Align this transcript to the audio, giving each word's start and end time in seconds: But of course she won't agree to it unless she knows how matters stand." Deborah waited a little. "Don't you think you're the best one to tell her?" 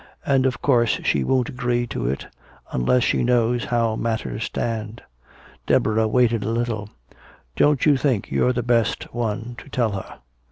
But 0.25 0.47
of 0.47 0.63
course 0.63 0.99
she 1.03 1.23
won't 1.23 1.49
agree 1.49 1.85
to 1.85 2.07
it 2.09 2.25
unless 2.71 3.03
she 3.03 3.23
knows 3.23 3.65
how 3.65 3.95
matters 3.95 4.45
stand." 4.45 5.03
Deborah 5.67 6.07
waited 6.07 6.43
a 6.43 6.49
little. 6.49 6.89
"Don't 7.55 7.85
you 7.85 7.97
think 7.97 8.31
you're 8.31 8.51
the 8.51 8.63
best 8.63 9.03
one 9.13 9.53
to 9.59 9.69
tell 9.69 9.91
her?" 9.91 10.17